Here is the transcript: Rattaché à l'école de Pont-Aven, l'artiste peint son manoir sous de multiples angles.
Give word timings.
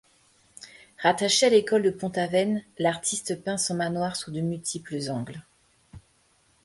Rattaché 1.03 1.45
à 1.45 1.49
l'école 1.49 1.83
de 1.83 1.91
Pont-Aven, 1.91 2.63
l'artiste 2.79 3.39
peint 3.43 3.59
son 3.59 3.75
manoir 3.75 4.15
sous 4.15 4.31
de 4.31 4.41
multiples 4.41 4.97
angles. 5.11 5.43